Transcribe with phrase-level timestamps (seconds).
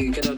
[0.00, 0.29] you can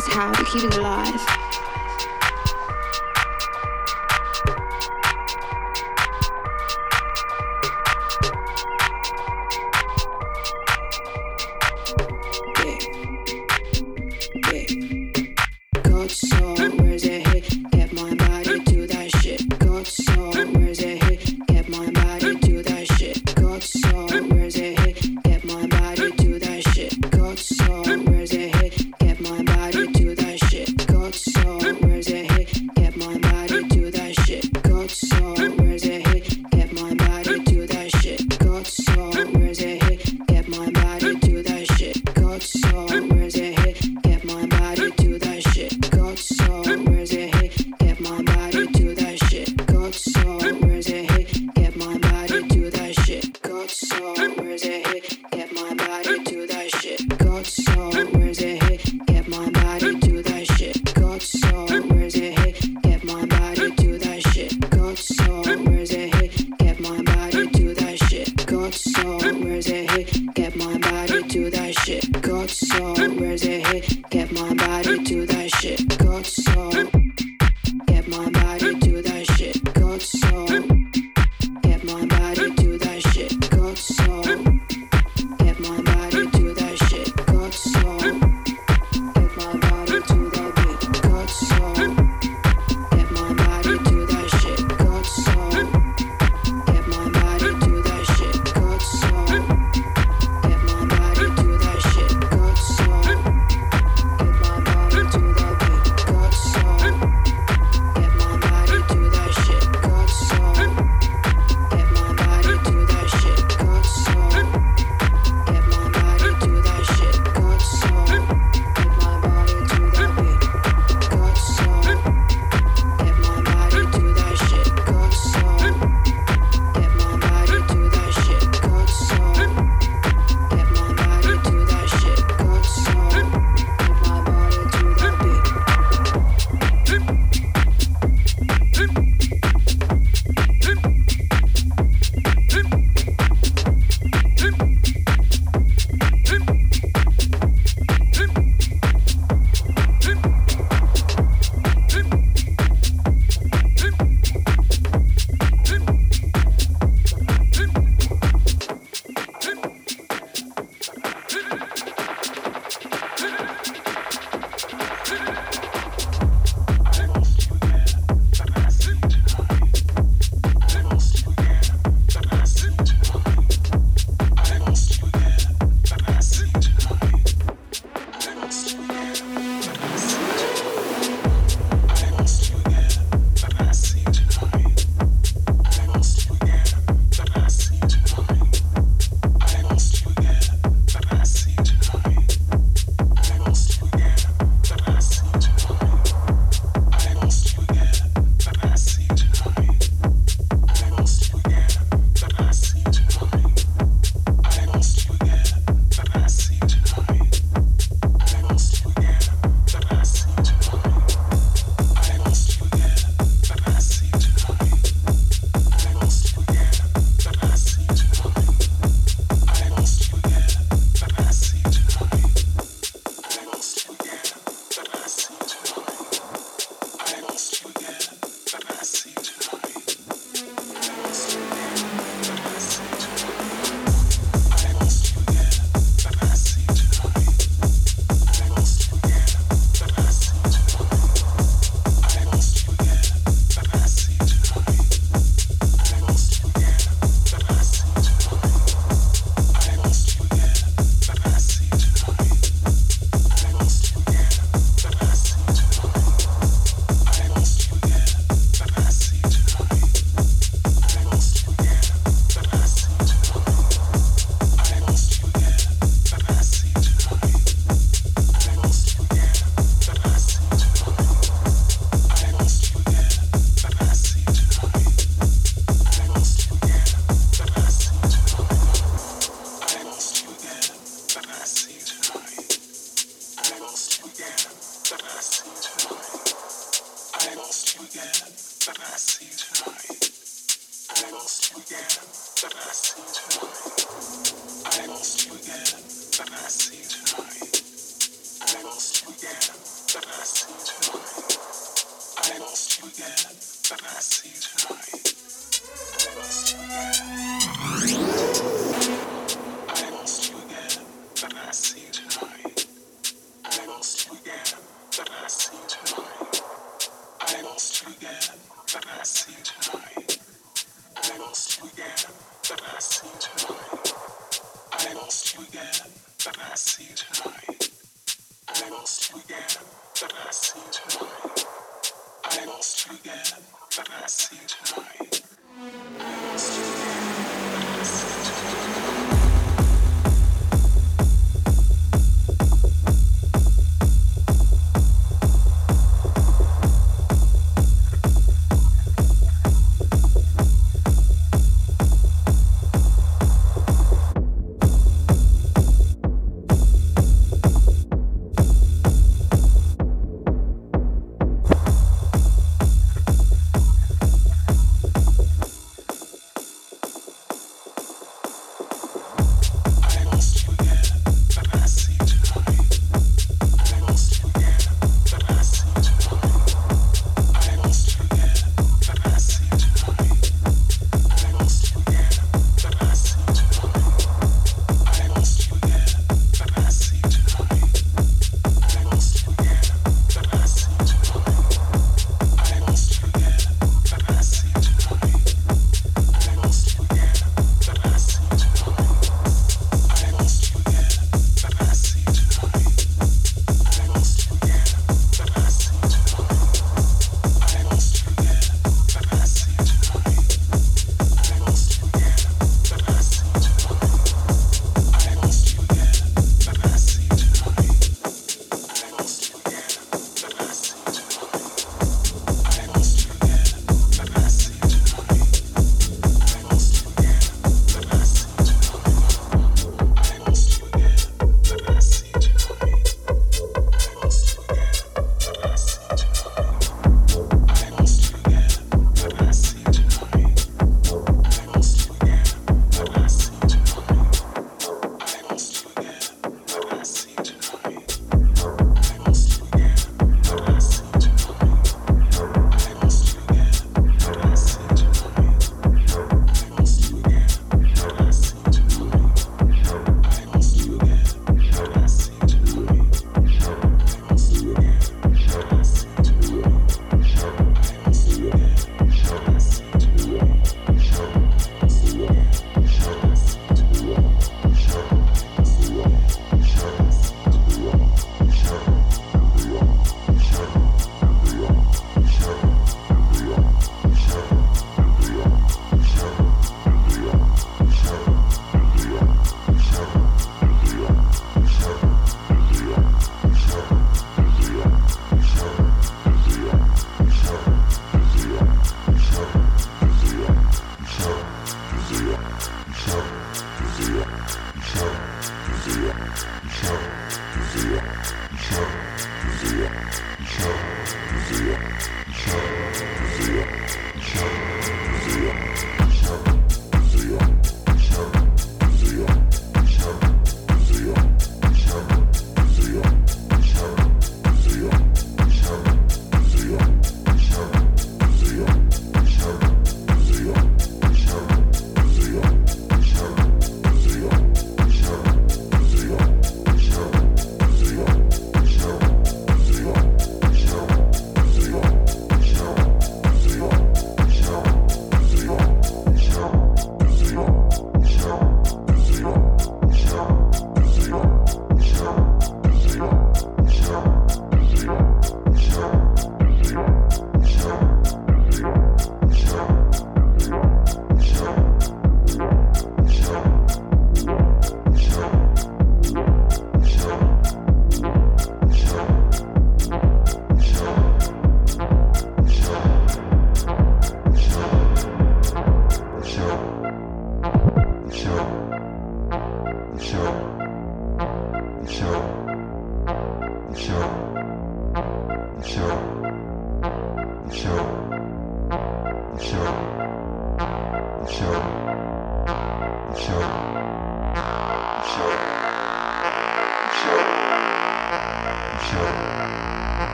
[0.00, 1.49] is how to keep it alive.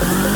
[0.00, 0.29] Thank